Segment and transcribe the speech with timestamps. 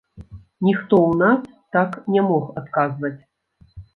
[0.67, 1.43] Ніхто ў нас
[1.77, 3.15] так не мог адказваць.